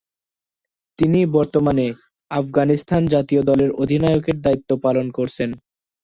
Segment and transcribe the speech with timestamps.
[0.99, 1.85] তিনি বর্তমানে
[2.31, 5.49] আফগানিস্তান জাতীয় দলের অধিনায়কের দায়িত্ব পালন করছেন।